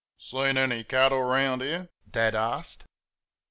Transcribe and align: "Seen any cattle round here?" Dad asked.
"Seen 0.17 0.57
any 0.57 0.83
cattle 0.83 1.21
round 1.21 1.61
here?" 1.61 1.89
Dad 2.09 2.33
asked. 2.33 2.85